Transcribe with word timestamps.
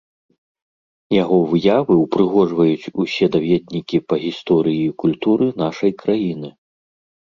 Яго 1.23 1.37
выявы 1.51 1.93
ўпрыгожваюць 2.03 2.89
усе 3.05 3.25
даведнікі 3.35 3.97
па 4.13 4.21
гісторыі 4.25 4.83
і 4.87 4.95
культуры 5.05 5.47
нашай 5.65 5.91
краіны. 6.05 6.49